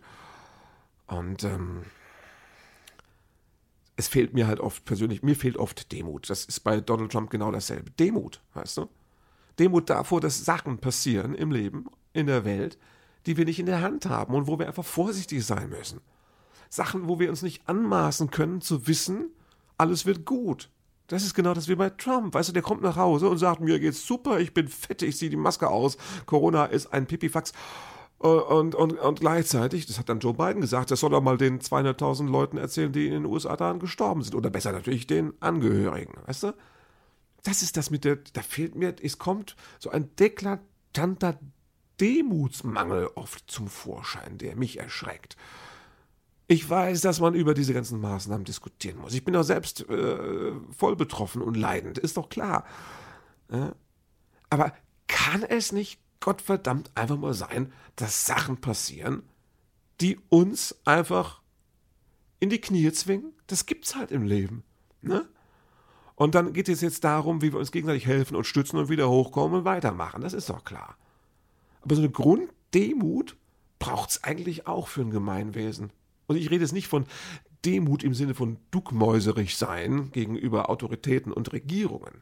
[1.08, 1.84] Und ähm,
[3.97, 6.29] es fehlt mir halt oft persönlich, mir fehlt oft Demut.
[6.29, 7.91] Das ist bei Donald Trump genau dasselbe.
[7.91, 8.89] Demut, weißt du?
[9.60, 12.77] Demut davor, dass Sachen passieren im Leben, in der Welt,
[13.26, 16.02] die wir nicht in der Hand haben und wo wir einfach vorsichtig sein müssen.
[16.70, 19.30] Sachen, wo wir uns nicht anmaßen können zu wissen,
[19.78, 20.70] alles wird gut.
[21.08, 22.34] Das ist genau das wie bei Trump.
[22.34, 25.18] Weißt du, der kommt nach Hause und sagt, mir geht's super, ich bin fett, ich
[25.18, 27.52] ziehe die Maske aus, Corona ist ein Pipifax.
[28.24, 31.38] Äh, und, und, und gleichzeitig, das hat dann Joe Biden gesagt, das soll er mal
[31.38, 34.36] den 200.000 Leuten erzählen, die in den USA daran gestorben sind.
[34.36, 36.54] Oder besser natürlich den Angehörigen, weißt du?
[37.44, 41.38] Das ist das mit der, da fehlt mir, es kommt so ein deklatanter
[41.99, 45.38] Demutsmangel oft zum Vorschein, der mich erschreckt.
[46.47, 49.13] Ich weiß, dass man über diese ganzen Maßnahmen diskutieren muss.
[49.13, 52.65] Ich bin auch selbst äh, voll betroffen und leidend, ist doch klar.
[53.51, 53.73] Ja?
[54.49, 54.73] Aber
[55.08, 59.23] kann es nicht Gottverdammt einfach mal sein, dass Sachen passieren,
[59.99, 61.41] die uns einfach
[62.39, 63.34] in die Knie zwingen?
[63.47, 64.63] Das gibt's halt im Leben.
[65.01, 65.27] Ne?
[66.15, 69.10] Und dann geht es jetzt darum, wie wir uns gegenseitig helfen und stützen und wieder
[69.10, 70.21] hochkommen und weitermachen.
[70.21, 70.97] Das ist doch klar.
[71.84, 73.36] Aber so eine Grunddemut
[73.80, 75.91] braucht es eigentlich auch für ein Gemeinwesen.
[76.28, 77.06] Und ich rede jetzt nicht von
[77.65, 82.22] Demut im Sinne von duckmäuserig sein gegenüber Autoritäten und Regierungen.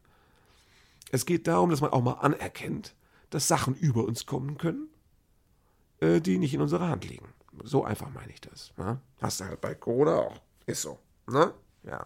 [1.11, 2.95] Es geht darum, dass man auch mal anerkennt,
[3.29, 4.87] dass Sachen über uns kommen können,
[5.99, 7.27] äh, die nicht in unserer Hand liegen.
[7.63, 8.73] So einfach meine ich das.
[8.77, 8.99] Ne?
[9.21, 10.41] Hast du halt bei Corona auch.
[10.65, 10.99] Ist so.
[11.27, 11.53] Ne?
[11.83, 12.03] Ja.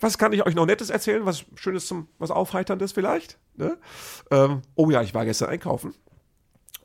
[0.00, 1.26] Was kann ich euch noch Nettes erzählen?
[1.26, 3.38] Was Schönes zum, was Aufheiterndes vielleicht?
[3.54, 3.78] Ne?
[4.30, 5.94] Ähm, oh ja, ich war gestern einkaufen.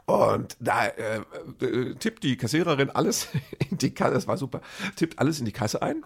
[0.05, 1.21] Und da äh,
[1.61, 3.29] äh, tippt die Kassiererin alles
[3.69, 4.61] in die Kasse, das war super,
[4.95, 6.05] tippt alles in die Kasse ein.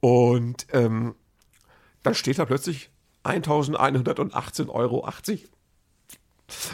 [0.00, 1.14] Und ähm,
[2.02, 2.90] dann steht da plötzlich
[3.24, 5.08] 1118,80 Euro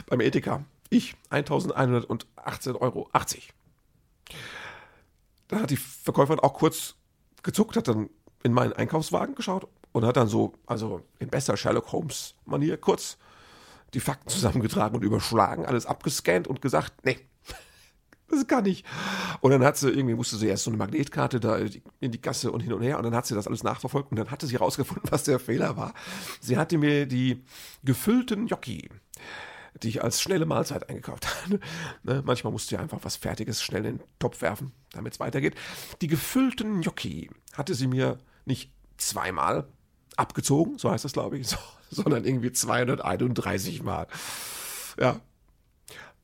[0.06, 0.64] beim Edeka.
[0.90, 3.10] Ich 1118,80 Euro.
[5.48, 6.96] Da hat die Verkäuferin auch kurz
[7.42, 8.10] gezuckt, hat dann
[8.44, 13.16] in meinen Einkaufswagen geschaut und hat dann so, also in bester Sherlock Holmes-Manier, kurz
[13.94, 17.18] die Fakten zusammengetragen und überschlagen, alles abgescannt und gesagt, nee,
[18.28, 18.84] das kann ich.
[19.40, 21.56] Und dann hat sie irgendwie, musste sie erst so eine Magnetkarte da
[22.00, 24.18] in die Gasse und hin und her und dann hat sie das alles nachverfolgt und
[24.18, 25.94] dann hatte sie herausgefunden, was der Fehler war.
[26.40, 27.42] Sie hatte mir die
[27.82, 28.90] gefüllten Gnocchi
[29.82, 31.58] die ich als schnelle Mahlzeit eingekauft habe.
[32.04, 32.22] ne?
[32.24, 35.56] Manchmal musst du ja einfach was Fertiges schnell in den Topf werfen, damit es weitergeht.
[36.00, 39.66] Die gefüllten Gnocchi hatte sie mir nicht zweimal
[40.16, 41.56] abgezogen, so heißt das, glaube ich, so,
[41.90, 44.06] sondern irgendwie 231 Mal.
[44.98, 45.20] Ja,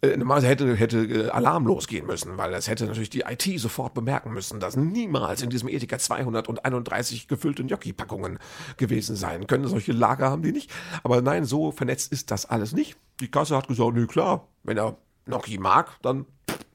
[0.02, 3.94] äh, Normalerweise hätte, hätte äh, Alarm losgehen müssen, weil das hätte natürlich die IT sofort
[3.94, 8.38] bemerken müssen, dass niemals in diesem Edeka 231 gefüllte Gnocchi-Packungen
[8.76, 9.66] gewesen sein können.
[9.66, 10.70] Solche Lager haben die nicht.
[11.02, 12.96] Aber nein, so vernetzt ist das alles nicht.
[13.20, 16.24] Die Kasse hat gesagt, nö, klar, wenn er Gnocchi mag, dann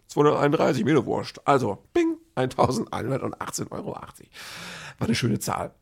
[0.08, 1.40] 231, mir wurscht.
[1.46, 3.98] Also, bing, 1118,80 Euro.
[4.98, 5.74] War eine schöne Zahl.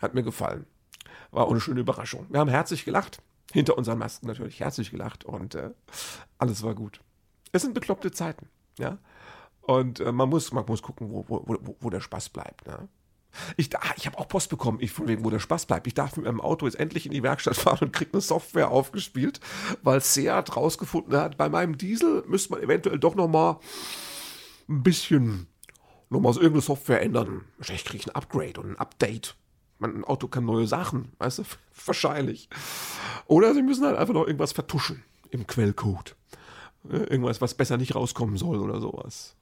[0.00, 0.66] Hat mir gefallen.
[1.30, 2.26] War auch eine schöne Überraschung.
[2.30, 3.22] Wir haben herzlich gelacht.
[3.52, 5.70] Hinter unseren Masken natürlich herzlich gelacht und äh,
[6.38, 7.00] alles war gut.
[7.50, 8.98] Es sind bekloppte Zeiten, ja.
[9.62, 12.66] Und äh, man, muss, man muss gucken, wo, wo, wo, wo der Spaß bleibt.
[12.66, 12.88] Ne?
[13.56, 15.86] Ich, ich habe auch Post bekommen, ich, von wegen, wo der Spaß bleibt.
[15.86, 18.70] Ich darf mit meinem Auto jetzt endlich in die Werkstatt fahren und kriege eine Software
[18.70, 19.40] aufgespielt,
[19.82, 23.60] weil Seat rausgefunden hat, bei meinem Diesel müsste man eventuell doch noch mal
[24.68, 25.46] ein bisschen
[26.10, 27.44] nochmal so irgendeine Software ändern.
[27.56, 29.36] Wahrscheinlich kriege ich ein Upgrade und ein Update.
[29.78, 31.42] Mein Auto kann neue Sachen, weißt du?
[31.86, 32.50] Wahrscheinlich.
[33.26, 36.16] Oder sie müssen halt einfach noch irgendwas vertuschen im Quellcode.
[36.84, 39.36] Irgendwas, was besser nicht rauskommen soll oder sowas.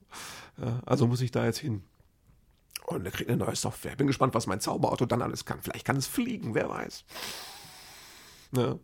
[0.85, 1.83] Also muss ich da jetzt hin.
[2.87, 3.97] Und er kriegt eine neue Software.
[3.97, 5.61] Bin gespannt, was mein Zauberauto dann alles kann.
[5.61, 7.05] Vielleicht kann es fliegen, wer weiß.
[8.53, 8.81] Ne?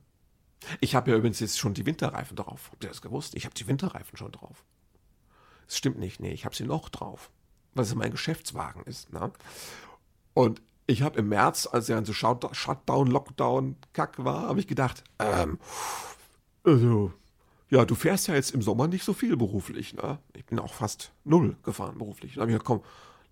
[0.81, 2.69] Ich habe ja übrigens jetzt schon die Winterreifen drauf.
[2.71, 3.35] Habt ihr das gewusst?
[3.35, 4.65] Ich habe die Winterreifen schon drauf.
[5.67, 6.21] Das stimmt nicht.
[6.21, 7.31] Nee, ich habe sie noch drauf.
[7.75, 9.13] Es mein Geschäftswagen ist.
[9.13, 9.33] Ne?
[10.35, 15.03] Und ich habe im März, als ja so Shutdown, Lockdown, Kack war, habe ich gedacht,
[15.19, 15.59] ähm,
[16.63, 17.13] also,
[17.71, 19.95] ja, du fährst ja jetzt im Sommer nicht so viel beruflich.
[19.95, 20.19] Ne?
[20.35, 22.35] Ich bin auch fast null gefahren beruflich.
[22.35, 22.83] Da habe ich gesagt, komm,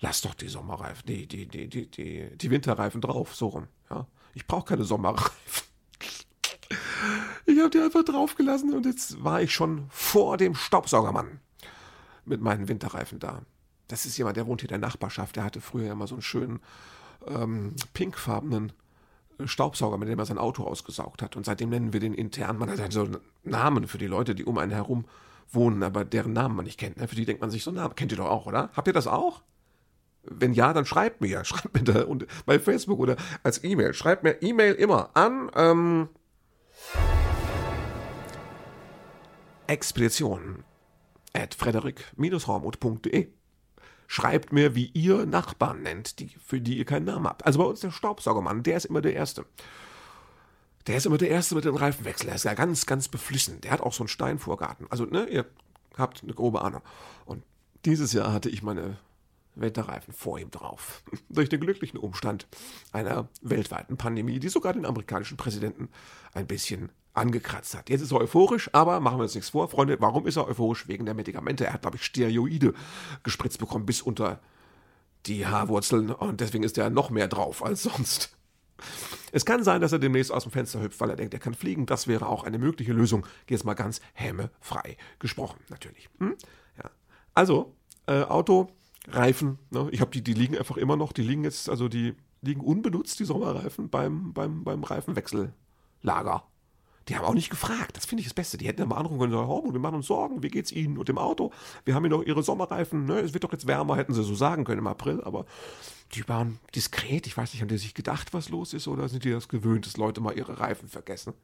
[0.00, 3.68] lass doch die Sommerreifen, die, die, die, die, die, die Winterreifen drauf, so rum.
[3.90, 4.06] Ja?
[4.34, 5.32] Ich brauche keine Sommerreifen.
[7.44, 11.40] Ich habe die einfach draufgelassen und jetzt war ich schon vor dem Staubsaugermann
[12.24, 13.42] mit meinen Winterreifen da.
[13.92, 15.36] Das ist jemand, der wohnt hier in der Nachbarschaft.
[15.36, 16.60] Der hatte früher ja mal so einen schönen
[17.26, 18.72] ähm, pinkfarbenen
[19.44, 21.36] Staubsauger, mit dem er sein Auto ausgesaugt hat.
[21.36, 22.56] Und seitdem nennen wir den intern.
[22.56, 23.06] Man hat halt so
[23.44, 25.04] Namen für die Leute, die um einen herum
[25.50, 26.96] wohnen, aber deren Namen man nicht kennt.
[26.96, 27.06] Ne?
[27.06, 28.70] Für die denkt man sich so, na, kennt ihr doch auch, oder?
[28.72, 29.42] Habt ihr das auch?
[30.22, 31.44] Wenn ja, dann schreibt mir.
[31.44, 33.92] Schreibt mir da und bei Facebook oder als E-Mail.
[33.92, 36.08] Schreibt mir E-Mail immer an ähm,
[39.66, 40.64] Expedition
[41.34, 43.41] at frederik-hormuth.de.
[44.12, 47.46] Schreibt mir, wie ihr Nachbarn nennt, die, für die ihr keinen Namen habt.
[47.46, 49.46] Also bei uns der Staubsaugermann, der ist immer der Erste.
[50.86, 52.26] Der ist immer der Erste mit dem Reifenwechsel.
[52.26, 53.62] Der ist ja ganz, ganz beflissen.
[53.62, 54.86] Der hat auch so einen Steinvorgarten.
[54.90, 55.46] Also, ne, ihr
[55.96, 56.82] habt eine grobe Ahnung.
[57.24, 57.42] Und
[57.86, 58.98] dieses Jahr hatte ich meine
[59.54, 61.02] Winterreifen vor ihm drauf.
[61.28, 62.46] Durch den glücklichen Umstand
[62.92, 65.88] einer weltweiten Pandemie, die sogar den amerikanischen Präsidenten
[66.32, 67.90] ein bisschen angekratzt hat.
[67.90, 70.00] Jetzt ist er euphorisch, aber machen wir uns nichts vor, Freunde.
[70.00, 70.88] Warum ist er euphorisch?
[70.88, 71.66] Wegen der Medikamente.
[71.66, 72.72] Er hat, glaube ich, Steroide
[73.22, 74.40] gespritzt bekommen bis unter
[75.26, 78.36] die Haarwurzeln und deswegen ist er noch mehr drauf als sonst.
[79.30, 81.54] Es kann sein, dass er demnächst aus dem Fenster hüpft, weil er denkt, er kann
[81.54, 81.86] fliegen.
[81.86, 83.26] Das wäre auch eine mögliche Lösung.
[83.48, 86.08] Jetzt mal ganz hämmefrei gesprochen, natürlich.
[86.18, 86.36] Hm?
[86.76, 86.90] Ja.
[87.34, 87.74] Also,
[88.06, 88.72] äh, Auto,
[89.08, 89.88] Reifen, ne?
[89.90, 93.18] ich habe die, die liegen einfach immer noch, die liegen jetzt, also die liegen unbenutzt,
[93.20, 96.44] die Sommerreifen, beim, beim, beim Reifenwechsellager.
[97.08, 97.96] Die haben auch nicht gefragt.
[97.96, 98.58] Das finde ich das Beste.
[98.58, 101.08] Die hätten ja mal anrufen können, oh, wir machen uns Sorgen, wie geht's Ihnen und
[101.08, 101.50] dem Auto?
[101.84, 103.18] Wir haben hier noch Ihre Sommerreifen, ne?
[103.18, 105.44] Es wird doch jetzt wärmer, hätten sie so sagen können im April, aber
[106.14, 107.26] die waren diskret.
[107.26, 109.86] Ich weiß nicht, haben die sich gedacht, was los ist, oder sind die das gewöhnt,
[109.86, 111.34] dass Leute mal ihre Reifen vergessen?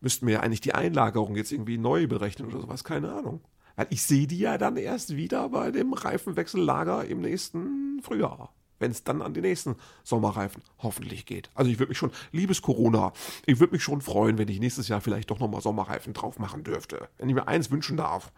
[0.00, 3.40] Müssten wir ja eigentlich die Einlagerung jetzt irgendwie neu berechnen oder sowas, keine Ahnung.
[3.78, 8.92] Weil ich sehe die ja dann erst wieder bei dem Reifenwechsellager im nächsten Frühjahr wenn
[8.92, 11.50] es dann an die nächsten Sommerreifen hoffentlich geht.
[11.54, 13.12] Also ich würde mich schon, liebes Corona,
[13.44, 16.62] ich würde mich schon freuen, wenn ich nächstes Jahr vielleicht doch nochmal Sommerreifen drauf machen
[16.62, 17.08] dürfte.
[17.18, 18.30] Wenn ich mir eins wünschen darf,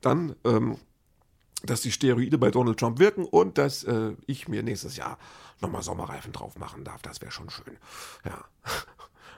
[0.00, 0.76] dann, ähm,
[1.62, 5.18] dass die Steroide bei Donald Trump wirken und dass äh, ich mir nächstes Jahr
[5.60, 7.00] nochmal Sommerreifen drauf machen darf.
[7.02, 7.78] Das wäre schon schön.
[8.24, 8.44] Ja.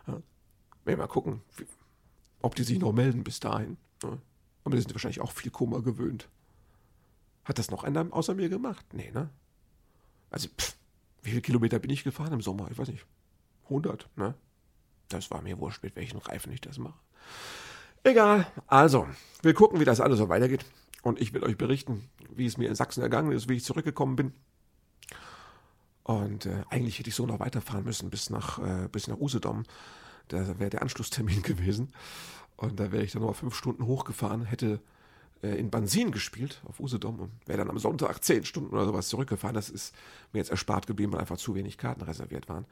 [0.87, 0.97] ja.
[0.97, 1.43] Mal gucken,
[2.41, 3.77] ob die sich noch melden bis dahin.
[4.03, 4.19] Ne?
[4.65, 6.29] Aber die sind wahrscheinlich auch viel Kummer gewöhnt.
[7.45, 8.87] Hat das noch einer außer mir gemacht?
[8.93, 9.31] Nee, ne?
[10.31, 10.77] Also, pff,
[11.23, 12.71] wie viele Kilometer bin ich gefahren im Sommer?
[12.71, 13.05] Ich weiß nicht.
[13.65, 14.35] 100, ne?
[15.09, 16.99] Das war mir wurscht, mit welchen Reifen ich das mache.
[18.05, 18.47] Egal.
[18.67, 19.07] Also,
[19.43, 20.65] wir gucken, wie das alles so weitergeht.
[21.03, 24.17] Und ich will euch berichten, wie es mir in Sachsen ergangen ist, wie ich zurückgekommen
[24.17, 24.33] bin.
[26.05, 29.65] Und äh, eigentlich hätte ich so noch weiterfahren müssen bis nach, äh, bis nach Usedom.
[30.29, 31.93] Da wäre der Anschlusstermin gewesen.
[32.63, 34.81] Und da wäre ich dann noch fünf Stunden hochgefahren, hätte
[35.43, 39.09] äh, in Bansin gespielt auf Usedom und wäre dann am Sonntag zehn Stunden oder sowas
[39.09, 39.55] zurückgefahren.
[39.55, 39.93] Das ist
[40.33, 42.65] mir jetzt erspart geblieben, weil einfach zu wenig Karten reserviert waren.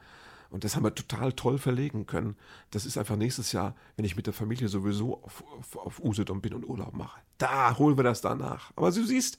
[0.49, 2.37] Und das haben wir total toll verlegen können.
[2.71, 6.39] Das ist einfach nächstes Jahr, wenn ich mit der Familie sowieso auf, auf, auf Usedom
[6.39, 7.19] bin und Urlaub mache.
[7.37, 8.71] Da holen wir das danach.
[8.77, 9.37] Aber du siehst,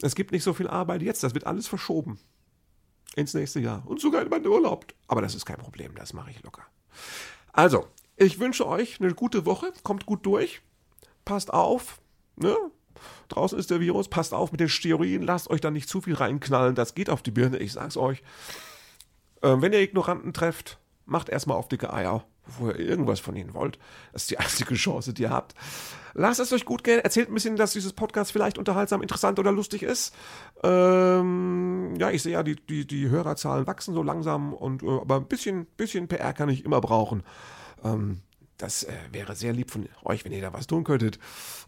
[0.00, 1.22] es gibt nicht so viel Arbeit jetzt.
[1.22, 2.18] Das wird alles verschoben
[3.14, 3.84] ins nächste Jahr.
[3.86, 4.86] Und sogar in meinen Urlaub.
[5.06, 5.94] Aber das ist kein Problem.
[5.94, 6.64] Das mache ich locker.
[7.52, 7.86] Also,
[8.22, 9.72] ich wünsche euch eine gute Woche.
[9.82, 10.62] Kommt gut durch.
[11.24, 12.00] Passt auf.
[12.36, 12.56] Ne?
[13.28, 16.14] Draußen ist der Virus, passt auf mit den Steroiden, lasst euch da nicht zu viel
[16.14, 18.22] reinknallen, das geht auf die Birne, ich sag's euch.
[19.40, 23.54] Äh, wenn ihr Ignoranten trefft, macht erstmal auf dicke Eier, bevor ihr irgendwas von ihnen
[23.54, 23.78] wollt.
[24.12, 25.54] Das ist die einzige Chance, die ihr habt.
[26.14, 29.50] Lasst es euch gut gehen, erzählt ein bisschen, dass dieses Podcast vielleicht unterhaltsam, interessant oder
[29.50, 30.14] lustig ist.
[30.62, 35.16] Ähm, ja, ich sehe ja, die, die, die Hörerzahlen wachsen so langsam, und, äh, aber
[35.16, 37.22] ein bisschen, bisschen PR kann ich immer brauchen.
[37.84, 38.22] Ähm,
[38.58, 41.18] das äh, wäre sehr lieb von euch, wenn ihr da was tun könntet.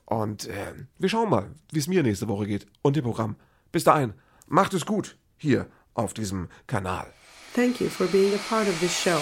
[0.05, 3.37] Und äh, wir schauen mal, wie es mir nächste Woche geht und dem Programm.
[3.73, 4.15] Bis dahin,
[4.47, 7.13] macht es gut hier auf diesem Kanal.
[7.55, 9.21] Thank you for being a part of this show.